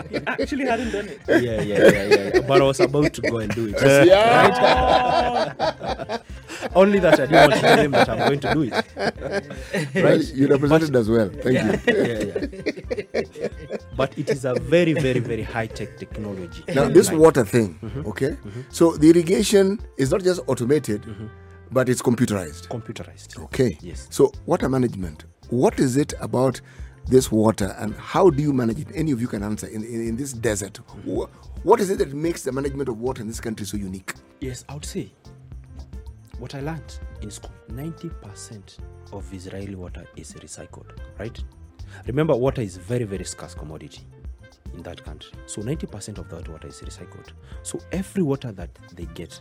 [0.09, 1.19] He actually hadn't done it.
[1.27, 2.41] Yeah, yeah, yeah, yeah, yeah.
[2.41, 3.81] But I was about to go and do it.
[4.07, 5.53] Yeah.
[6.75, 8.73] Only that I didn't want to tell him that I'm going to do it.
[10.03, 10.33] Right?
[10.33, 11.29] You represented as well.
[11.29, 11.93] Thank you.
[12.03, 13.47] Yeah, yeah.
[13.95, 16.63] But it is a very, very, very high tech technology.
[16.73, 18.07] Now, this Like- water thing, mm-hmm.
[18.07, 18.31] okay?
[18.31, 18.61] Mm-hmm.
[18.69, 21.27] So the irrigation is not just automated, mm-hmm.
[21.73, 22.67] But it's computerized.
[22.69, 23.41] computerized.
[23.45, 23.77] Okay.
[23.81, 24.07] Yes.
[24.09, 25.25] So water management.
[25.49, 26.61] What is it about
[27.07, 28.87] this water, and how do you manage it?
[28.95, 29.67] Any of you can answer.
[29.67, 31.27] In in, in this desert, wh-
[31.65, 34.13] what is it that makes the management of water in this country so unique?
[34.39, 35.11] Yes, I would say
[36.39, 38.77] what I learned in school 90%
[39.11, 41.37] of Israeli water is recycled, right?
[42.07, 44.01] Remember, water is very, very scarce commodity
[44.73, 45.31] in that country.
[45.45, 47.27] So 90% of that water is recycled.
[47.61, 49.39] So every water that they get,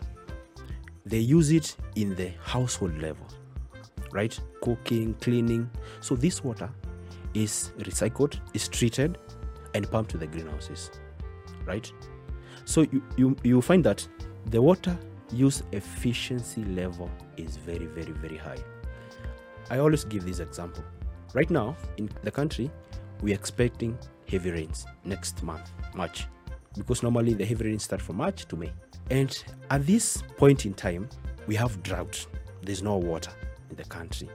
[1.04, 3.26] they use it in the household level,
[4.12, 4.38] right?
[4.62, 5.70] Cooking, cleaning.
[6.00, 6.70] So this water
[7.34, 9.18] is recycled, is treated,
[9.74, 10.90] and pumped to the greenhouses,
[11.64, 11.90] right?
[12.64, 14.06] So you, you, you find that
[14.46, 14.96] the water
[15.32, 18.58] use efficiency level is very, very, very high.
[19.70, 20.84] I always give this example.
[21.34, 22.70] Right now in the country,
[23.22, 26.26] we're expecting heavy rains next month, March,
[26.76, 28.72] because normally the heavy rains start from March to May.
[29.10, 31.08] And at this point in time,
[31.46, 32.26] we have drought.
[32.62, 33.32] There's no water
[33.70, 34.28] in the country,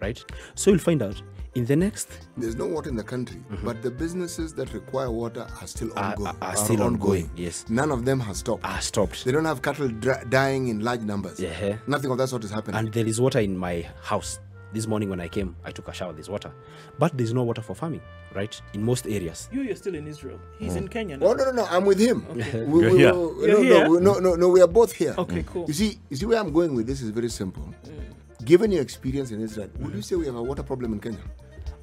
[0.00, 0.22] right?
[0.54, 1.20] So you'll find out
[1.54, 5.46] in the next There's no water in the country, but the businesses that require water
[5.60, 5.98] are still Mm-hmm.
[5.98, 6.36] Are- ongoing.
[6.40, 7.64] are- are still ongoing, yes.
[7.68, 8.64] None of them has stopped.
[8.64, 9.24] are stopped.
[9.24, 9.88] They don't have cattle
[10.28, 11.40] dying in large numbers.
[11.40, 11.76] Yeah.
[11.86, 12.76] Nothing of that sort is happening.
[12.76, 14.38] and there is water in my house
[14.72, 16.12] This morning when I came, I took a shower.
[16.14, 16.50] There's water,
[16.98, 18.00] but there's no water for farming,
[18.34, 18.58] right?
[18.72, 19.50] In most areas.
[19.52, 20.40] You, you're still in Israel.
[20.58, 20.90] He's in mm.
[20.90, 21.26] Kenya oh, now.
[21.26, 21.64] Oh no no no!
[21.70, 22.24] I'm with him.
[22.30, 22.64] Okay.
[22.64, 23.14] We, You're we- here.
[23.14, 23.84] we- You're no, here?
[23.84, 24.48] no, we- no, no, no.
[24.48, 25.14] We are both here.
[25.18, 25.46] Okay, mm.
[25.46, 25.64] cool.
[25.68, 27.62] You see, you see where I'm going with this is very simple.
[27.84, 28.46] Mm.
[28.46, 31.20] Given your experience in Israel, would you say we have a water problem in Kenya?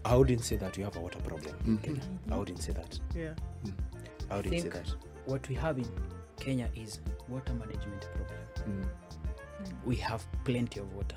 [0.04, 1.86] I wouldn't say that we have a water problem in mm-hmm.
[1.86, 2.02] Kenya.
[2.32, 3.00] I wouldn't say that.
[3.16, 3.34] Yeah.
[4.30, 4.94] I I wouldn't say think that.
[5.26, 5.88] what we have in
[6.40, 8.90] Kenya is water management problem.
[9.86, 11.16] We have plenty of water.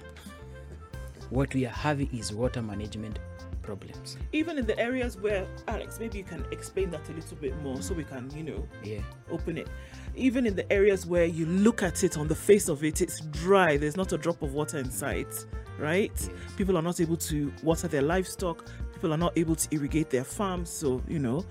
[1.32, 3.18] What we are having is water management
[3.62, 4.18] problems.
[4.32, 7.80] Even in the areas where, Alex, maybe you can explain that a little bit more
[7.80, 9.00] so we can, you know, Yeah.
[9.30, 9.68] open it.
[10.14, 13.20] Even in the areas where you look at it on the face of it, it's
[13.20, 15.46] dry, there's not a drop of water in sight,
[15.78, 16.12] right?
[16.14, 16.28] Yes.
[16.58, 20.24] People are not able to water their livestock, people are not able to irrigate their
[20.24, 21.46] farms, so, you know,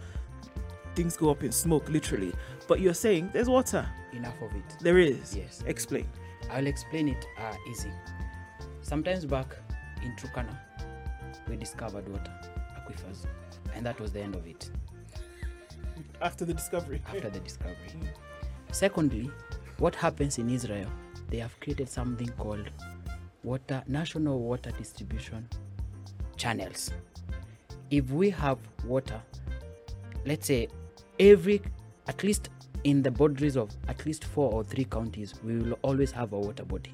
[0.93, 2.33] things go up in smoke, literally.
[2.67, 3.89] But you're saying there's water.
[4.13, 4.77] Enough of it.
[4.79, 5.35] There is.
[5.35, 5.63] Yes.
[5.65, 6.07] Explain.
[6.51, 7.91] I'll explain it uh, easy.
[8.83, 9.55] Sometimes back
[10.03, 10.55] in Turkana,
[11.47, 12.31] we discovered water
[12.77, 13.25] aquifers,
[13.75, 14.69] and that was the end of it
[16.21, 17.01] After the discovery.
[17.07, 17.75] after the discovery.
[17.91, 18.05] Hmm.
[18.71, 19.29] Secondly,
[19.77, 20.87] what happens in Israel?
[21.29, 22.69] They have created something called
[23.43, 25.47] water national water distribution
[26.37, 26.91] channels.
[27.89, 29.21] If we have water,
[30.25, 30.67] let's say
[31.19, 31.61] every
[32.07, 32.49] at least
[32.83, 36.39] in the boundaries of at least four or three counties, we will always have a
[36.39, 36.93] water body.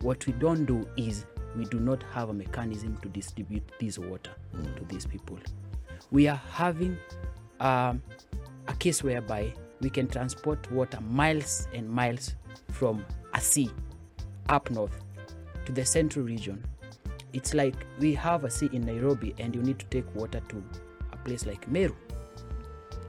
[0.00, 1.24] What we don't do is
[1.56, 4.30] we do not have a mechanism to distribute this water
[4.76, 5.38] to these people.
[6.10, 6.96] We are having
[7.60, 8.02] um,
[8.68, 12.34] a case whereby we can transport water miles and miles
[12.68, 13.70] from a sea
[14.48, 15.02] up north
[15.66, 16.62] to the central region.
[17.32, 20.62] It's like we have a sea in Nairobi and you need to take water to
[21.12, 21.94] a place like Meru,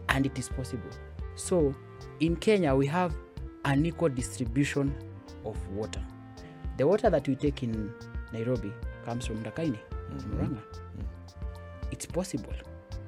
[0.10, 0.90] and it is possible.
[1.36, 1.74] So,
[2.20, 3.16] in Kenya, we have
[3.66, 4.94] an equal distribution
[5.46, 6.02] of water.
[6.78, 7.94] The water that we take in
[8.34, 8.72] Nairobi
[9.06, 9.80] comes from Ndakaini,
[10.30, 10.62] Murang'a.
[11.92, 12.54] It's possible.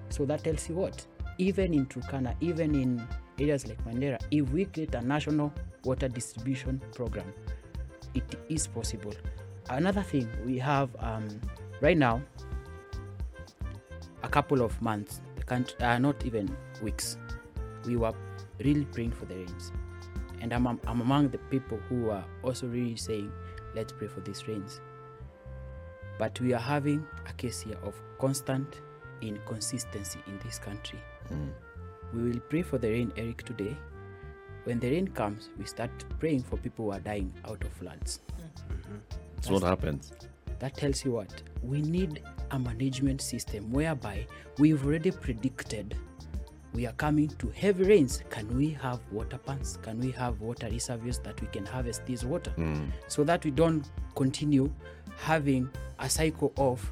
[0.09, 1.05] So that tells you what?
[1.37, 3.07] Even in Turkana, even in
[3.39, 5.51] areas like Mandera, if we create a national
[5.83, 7.33] water distribution program,
[8.13, 9.13] it is possible.
[9.69, 11.27] Another thing we have um,
[11.81, 12.21] right now,
[14.23, 17.17] a couple of months, the country, uh, not even weeks,
[17.85, 18.13] we were
[18.63, 19.71] really praying for the rains.
[20.41, 23.31] And I'm, I'm among the people who are also really saying,
[23.75, 24.81] let's pray for these rains.
[26.23, 28.79] But we are having a case here of constant
[29.19, 30.97] inconsistency in this country.
[31.29, 31.49] Mm.
[32.13, 33.75] We will pray for the rain, Eric, today.
[34.63, 38.21] When the rain comes, we start praying for people who are dying out of floods.
[38.39, 38.95] Mm-hmm.
[39.35, 40.13] That's what happens.
[40.59, 41.43] That tells you what?
[41.61, 44.25] We need a management system whereby
[44.59, 45.93] we've already predicted
[46.73, 48.23] we are coming to heavy rains.
[48.29, 49.77] Can we have water pumps?
[49.81, 52.89] Can we have water reservoirs that we can harvest this water mm.
[53.07, 54.71] so that we don't continue
[55.17, 56.91] having a cycle of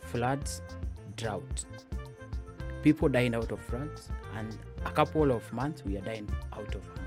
[0.00, 0.62] floods,
[1.16, 1.64] drought,
[2.82, 6.82] people dying out of floods, and a couple of months we are dying out of
[6.86, 7.02] hunger.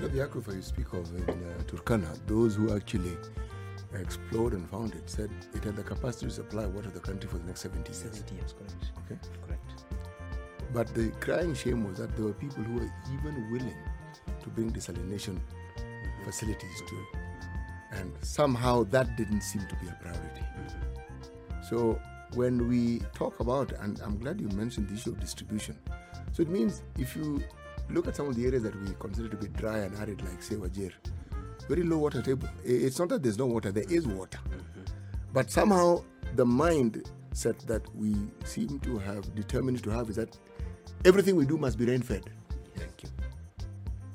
[0.00, 3.16] Know, the aquifer you speak of in uh, Turkana, those who actually
[3.94, 7.30] explored and found it said it had the capacity to supply water to the country
[7.30, 8.02] for the next 70 years.
[8.02, 8.90] 70 years, correct.
[9.06, 9.18] Okay.
[9.46, 9.84] Correct.
[10.74, 13.76] But the crying shame was that there were people who were even willing
[14.42, 15.38] to bring desalination
[16.26, 16.96] facilities to,
[17.98, 20.44] and somehow that didn't seem to be a priority.
[21.68, 21.98] So
[22.34, 25.78] when we talk about, and I'm glad you mentioned the issue of distribution.
[26.32, 27.42] So it means if you
[27.88, 30.42] look at some of the areas that we consider to be dry and arid, like
[30.42, 30.92] say Wajir,
[31.68, 32.48] very low water table.
[32.64, 34.38] It's not that there's no water; there is water,
[35.32, 36.02] but somehow
[36.34, 40.36] the mind set that we seem to have determined to have is that
[41.04, 42.24] everything we do must be rain fed.
[42.76, 43.08] Thank you.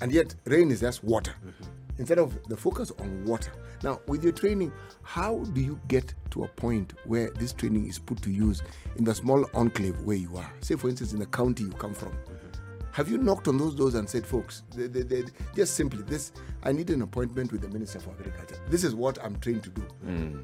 [0.02, 1.34] And yet, rain is just water.
[1.46, 1.64] Mm-hmm.
[2.02, 3.52] Instead of the focus on water.
[3.84, 8.00] Now, with your training, how do you get to a point where this training is
[8.00, 8.64] put to use
[8.96, 10.52] in the small enclave where you are?
[10.62, 12.10] Say, for instance, in the county you come from.
[12.10, 12.90] Mm-hmm.
[12.94, 15.26] Have you knocked on those doors and said, folks, they, they, they,
[15.56, 16.32] just simply this,
[16.64, 18.58] I need an appointment with the Minister for Agriculture.
[18.68, 19.84] This is what I'm trained to do.
[20.04, 20.44] Mm.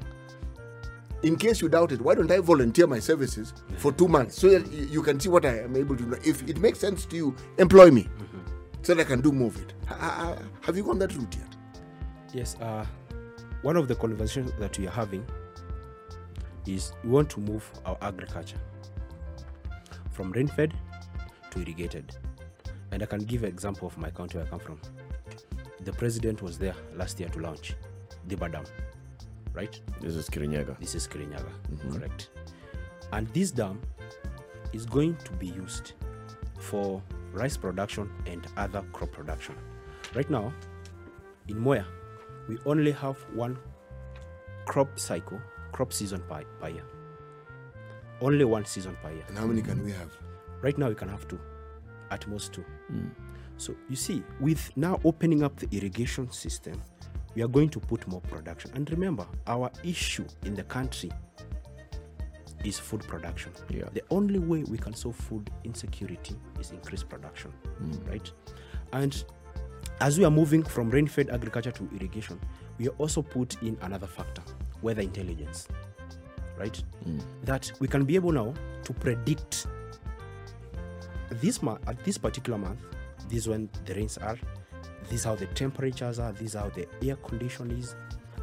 [1.24, 4.48] In case you doubt it, why don't I volunteer my services for two months so
[4.50, 6.16] that you you can see what I am able to do?
[6.24, 8.37] If it makes sense to you, employ me mm-hmm.
[8.82, 9.72] So that I can do more of it.
[9.86, 11.56] Ha- ha- ha- Have you gone that route yet?
[12.32, 12.84] Yes, uh,
[13.62, 15.24] one of the conversations that we are having
[16.66, 18.60] is we want to move our agriculture
[20.10, 20.74] from rain fed
[21.50, 22.14] to irrigated.
[22.92, 24.80] And I can give an example of my country where I come from.
[25.84, 27.74] The president was there last year to launch
[28.26, 28.64] the Dam,
[29.54, 29.80] right?
[30.00, 30.78] This is Kirinyaga.
[30.78, 31.50] This is Kirinyaga,
[31.92, 32.30] correct.
[33.12, 33.80] And this dam
[34.72, 35.92] is going to be used
[36.58, 37.02] for
[37.32, 39.54] rice production and other crop production.
[40.14, 40.52] Right now,
[41.48, 41.84] in Mwea,
[42.48, 43.58] we only have one
[44.66, 45.40] crop cycle,
[45.72, 46.84] crop season per, per year.
[48.20, 49.24] Only one season per year.
[49.28, 50.10] And how many can we have?
[50.60, 51.38] Right now, we can have two,
[52.10, 52.64] at most two.
[52.88, 53.08] Hmm.
[53.58, 56.80] So you see, with now opening up the irrigation system,
[57.34, 58.70] we are going to put more production.
[58.74, 61.10] And remember, our issue in the country
[62.64, 63.52] is food production.
[63.68, 63.84] Yeah.
[63.92, 68.10] The only way we can solve food insecurity is increase production, hmm.
[68.10, 68.30] right?
[68.92, 69.24] And
[70.00, 72.40] as we are moving from rain-fed agriculture to irrigation,
[72.78, 74.42] we are also put in another factor,
[74.82, 75.68] weather intelligence,
[76.58, 76.76] right?
[77.04, 77.18] Hmm.
[77.44, 78.54] That we can be able now
[78.84, 79.66] to predict
[81.30, 82.80] this month at this particular month
[83.28, 84.38] this is when the rains are
[85.04, 87.94] this is how the temperatures are this is how the air condition is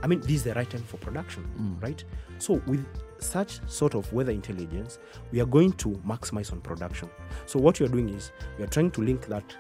[0.03, 1.79] i mean this is the right time for production hmm.
[1.79, 2.03] right
[2.37, 2.85] so with
[3.25, 4.99] such sort of weather intelligence
[5.31, 7.09] we are going to maximize on production.
[7.45, 9.55] So what we are doing is we are trying to link that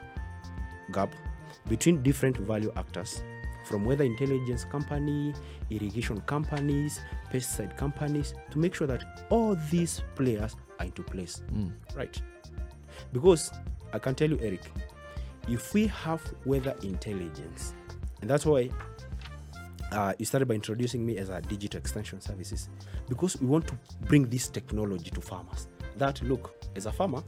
[0.91, 1.13] gap
[1.67, 3.23] between different value actors
[3.65, 5.33] from weather intelligence company
[5.71, 7.01] irrigation companies
[7.33, 11.41] pesticide companies to make sure that all these players are into place.
[11.51, 11.71] Mm.
[11.95, 12.21] Right.
[13.11, 13.51] Because
[13.93, 14.61] I can tell you, Eric,
[15.47, 17.73] if we have weather intelligence,
[18.21, 18.69] and that's why
[19.95, 22.69] uh, you started by introducing me as a digital extension services,
[23.07, 25.67] because we want to bring this technology to farmers.
[25.97, 27.23] That look, as a farmer,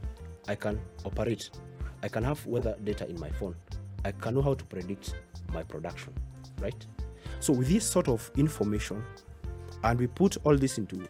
[0.46, 1.50] I can operate,
[2.02, 3.56] I can have weather data in my phone,
[4.04, 5.14] I can know how to predict
[5.52, 6.12] my production,
[6.60, 6.86] right?
[7.40, 9.02] So with this sort of information,
[9.82, 11.08] and we put all this into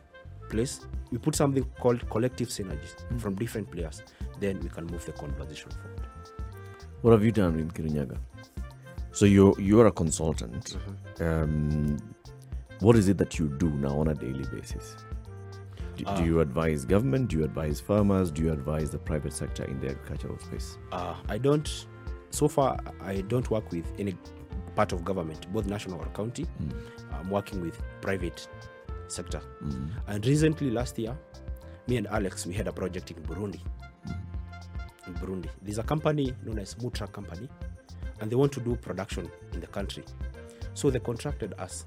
[0.49, 4.03] place, we put something called collective synergies from different players,
[4.39, 6.07] then we can move the conversation forward.
[7.03, 8.19] What have you done in Kirinyaga?
[9.13, 10.77] So you're you're a consultant.
[10.77, 11.25] Mm-hmm.
[11.25, 11.97] Um,
[12.81, 14.97] what is it that you do now on a daily basis?
[15.97, 16.43] Do, do you uh.
[16.43, 17.29] advise government?
[17.29, 18.31] Do you advise farmers?
[18.31, 20.79] Do you advise the private sector in the agricultural space?
[20.93, 21.87] Uh, I don't,
[22.31, 24.17] so far, I don't work with any
[24.77, 26.45] part of government, both national or county.
[26.45, 26.71] Hmm.
[27.15, 28.47] I'm working with private
[29.09, 29.39] sector.
[29.39, 29.89] Hmm.
[30.07, 31.19] And recently, last year,
[31.89, 33.61] me and Alex, we had a project in Burundi.
[34.07, 34.13] Hmm.
[35.09, 37.49] In Burundi, there's a company known as Mutra Company,
[38.21, 40.05] and they want to do production in the country.
[40.75, 41.87] So they contracted us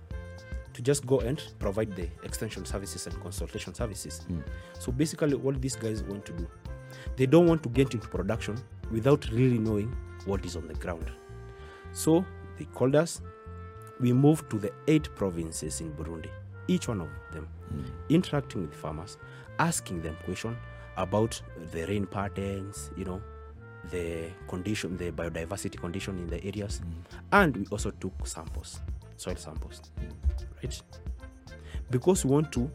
[0.73, 4.19] to just go and provide the extension services and consultation services.
[4.27, 4.39] Hmm.
[4.79, 6.47] So basically, what these guys want to do,
[7.15, 8.57] they don't want to get into production
[8.91, 11.11] without really knowing what is on the ground.
[11.93, 12.25] So
[12.57, 13.21] they called us.
[13.99, 16.29] We moved to the eight provinces in Burundi,
[16.67, 17.83] each one of them, hmm.
[18.09, 19.17] interacting with farmers,
[19.59, 20.57] asking them questions
[20.97, 23.21] about the rain patterns, you know,
[23.89, 27.17] the condition, the biodiversity condition in the areas, mm.
[27.31, 28.79] and we also took samples,
[29.17, 29.81] soil samples,
[30.61, 30.81] right?
[31.89, 32.69] Because we want to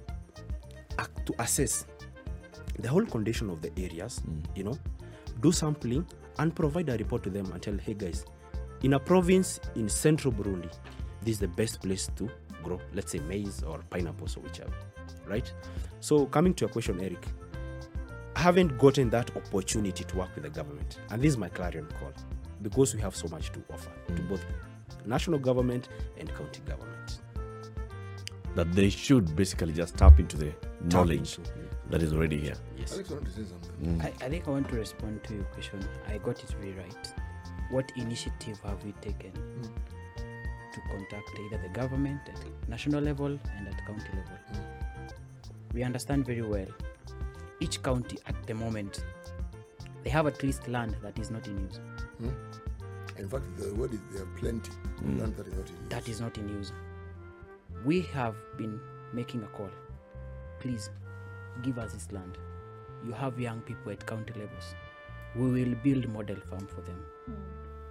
[1.26, 1.86] to assess
[2.78, 4.42] the whole condition of the areas, mm.
[4.54, 4.78] you know,
[5.40, 6.06] do sampling
[6.38, 8.24] and provide a report to them and tell, hey guys,
[8.82, 10.70] in a province in central Burundi,
[11.22, 12.30] this is the best place to
[12.62, 14.72] grow, let's say maize or pineapples or whichever,
[15.26, 15.52] right?
[16.00, 17.26] So, coming to your question, Eric,
[18.36, 22.12] haven't gotten that opportunity to work with the government, and this is my clarion call
[22.62, 24.44] because we have so much to offer to both
[25.06, 27.20] national government and county government.
[28.54, 31.50] That they should basically just tap into the knowledge into-
[31.90, 32.56] that is already here.
[32.76, 32.92] Yes.
[32.94, 33.98] Alex wanted to say something.
[33.98, 34.04] Mm.
[34.04, 35.80] I, I think I want to respond to your question.
[36.08, 37.14] I got it very right.
[37.70, 39.62] What initiative have we taken mm.
[40.74, 43.26] to contact either the government at national level
[43.56, 44.38] and at county level?
[44.52, 45.14] Mm.
[45.72, 46.66] We understand very well
[47.60, 49.04] each county at the moment
[50.06, 51.80] they have at least land that is not in use.
[52.18, 52.28] Hmm?
[53.18, 54.70] In fact, the word is there are plenty.
[55.00, 55.18] Hmm.
[55.18, 55.88] Land that is not in use.
[55.88, 56.72] That is not in use.
[57.84, 58.78] We have been
[59.12, 59.68] making a call.
[60.60, 60.90] Please
[61.62, 62.38] give us this land.
[63.04, 64.76] You have young people at county levels.
[65.34, 67.02] We will build model farm for them.
[67.24, 67.32] Hmm.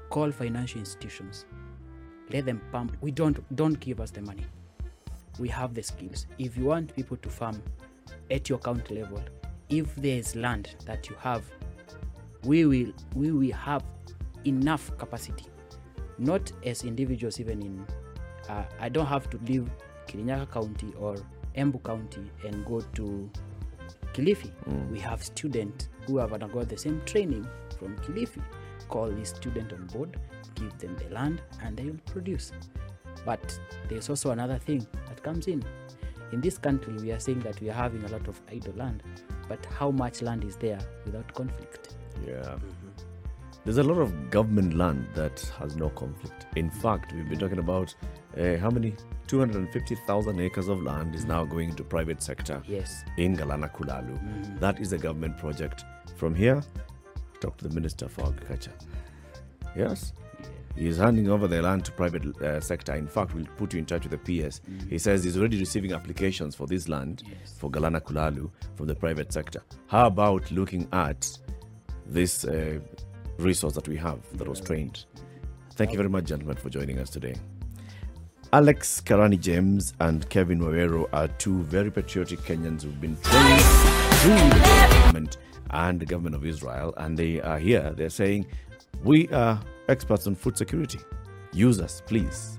[0.10, 1.46] Call financial institutions.
[2.32, 2.96] Let them pump.
[3.02, 4.46] We don't don't give us the money.
[5.38, 6.28] We have the skills.
[6.38, 7.62] If you want people to farm
[8.32, 9.22] at your county level,
[9.70, 11.44] if there is land that you have,
[12.44, 13.84] we will we will have
[14.46, 15.46] enough capacity.
[16.18, 17.86] Not as individuals even in
[18.50, 19.70] uh, i don't have to leave
[20.08, 21.18] kirinyaga county or
[21.56, 23.30] embu county and go to
[24.14, 24.52] kilifi.
[24.92, 27.48] We have students who have undergone the same training
[27.80, 28.42] from kilifi.
[28.88, 30.18] Call this student on board
[30.56, 32.52] give them the land and they will produce.
[33.26, 33.60] But
[33.90, 35.64] there's also another thing that comes in.
[36.32, 39.04] In this country we are saying that we are having a lot of idle land
[39.48, 41.96] but how much land is there without conflict
[42.28, 42.56] Yeah.
[43.66, 46.46] There's a lot of government land that has no conflict.
[46.56, 47.96] In fact, we've been talking about
[48.38, 48.94] uh, how many
[49.26, 54.60] 250,000 acres of land is now going into private sector yes in Galana Kulalu.
[54.60, 55.84] That is a government project.
[56.16, 56.62] From here,
[57.42, 58.74] talk to the Minister for Agriculture.
[59.76, 60.14] Yes?
[60.76, 62.94] He's handing over the land to private uh, sector.
[62.96, 64.60] In fact, we'll put you in touch with the PS.
[64.90, 67.24] He says he's already receiving applications for this land
[67.58, 69.64] for Galana Kulalu from the private sector.
[69.88, 71.30] How about looking at
[72.06, 72.80] this uh,
[73.38, 75.06] resource that we have that was trained?
[75.76, 77.36] Thank you very much, gentlemen, for joining us today.
[78.54, 84.50] Alex Karani James and Kevin Waweru are two very patriotic Kenyans who've been trained through
[84.50, 85.38] the government
[85.72, 87.94] and the government of Israel, and they are here.
[87.98, 88.46] They're saying,
[89.04, 91.00] We are experts on food security.
[91.54, 92.58] Use us, please.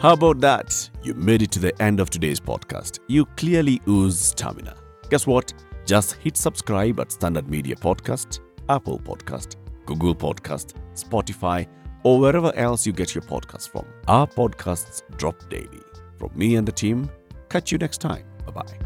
[0.00, 0.88] How about that?
[1.02, 3.00] You made it to the end of today's podcast.
[3.08, 4.76] You clearly ooze stamina.
[5.10, 5.52] Guess what?
[5.84, 11.66] Just hit subscribe at Standard Media Podcast, Apple Podcast, Google Podcast, Spotify,
[12.02, 13.86] or wherever else you get your podcasts from.
[14.06, 15.80] Our podcasts drop daily.
[16.18, 17.10] From me and the team,
[17.48, 18.24] catch you next time.
[18.44, 18.85] Bye bye.